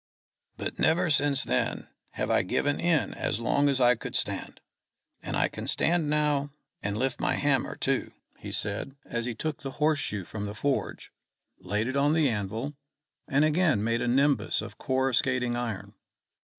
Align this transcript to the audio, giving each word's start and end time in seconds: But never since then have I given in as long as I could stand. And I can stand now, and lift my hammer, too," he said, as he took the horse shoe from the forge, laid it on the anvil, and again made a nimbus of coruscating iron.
But 0.57 0.79
never 0.79 1.11
since 1.11 1.43
then 1.43 1.87
have 2.13 2.31
I 2.31 2.41
given 2.41 2.79
in 2.79 3.13
as 3.13 3.39
long 3.39 3.69
as 3.69 3.79
I 3.79 3.93
could 3.93 4.15
stand. 4.15 4.59
And 5.21 5.37
I 5.37 5.47
can 5.47 5.67
stand 5.67 6.09
now, 6.09 6.49
and 6.81 6.97
lift 6.97 7.19
my 7.21 7.35
hammer, 7.35 7.75
too," 7.75 8.11
he 8.39 8.51
said, 8.51 8.95
as 9.05 9.25
he 9.25 9.35
took 9.35 9.61
the 9.61 9.73
horse 9.77 9.99
shoe 9.99 10.25
from 10.25 10.47
the 10.47 10.55
forge, 10.55 11.11
laid 11.59 11.87
it 11.87 11.95
on 11.95 12.13
the 12.13 12.27
anvil, 12.29 12.73
and 13.27 13.45
again 13.45 13.83
made 13.83 14.01
a 14.01 14.07
nimbus 14.07 14.59
of 14.59 14.79
coruscating 14.79 15.55
iron. 15.55 15.93